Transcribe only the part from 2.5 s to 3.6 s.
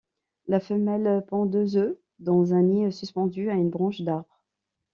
un nid suspendu à